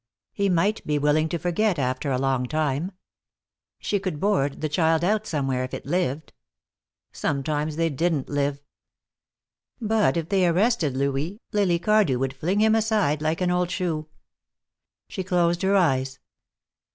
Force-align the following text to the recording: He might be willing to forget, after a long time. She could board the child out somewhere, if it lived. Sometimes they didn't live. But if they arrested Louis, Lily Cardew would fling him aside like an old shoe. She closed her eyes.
He 0.33 0.49
might 0.49 0.83
be 0.83 0.97
willing 0.97 1.29
to 1.29 1.37
forget, 1.37 1.77
after 1.77 2.11
a 2.11 2.17
long 2.17 2.47
time. 2.47 2.91
She 3.77 3.99
could 3.99 4.19
board 4.19 4.59
the 4.61 4.67
child 4.67 5.03
out 5.03 5.27
somewhere, 5.27 5.63
if 5.63 5.75
it 5.75 5.85
lived. 5.85 6.33
Sometimes 7.11 7.75
they 7.75 7.91
didn't 7.91 8.27
live. 8.27 8.63
But 9.79 10.17
if 10.17 10.29
they 10.29 10.47
arrested 10.47 10.97
Louis, 10.97 11.39
Lily 11.53 11.77
Cardew 11.77 12.17
would 12.17 12.33
fling 12.33 12.61
him 12.61 12.73
aside 12.73 13.21
like 13.21 13.41
an 13.41 13.51
old 13.51 13.69
shoe. 13.69 14.07
She 15.07 15.23
closed 15.23 15.61
her 15.61 15.75
eyes. 15.75 16.17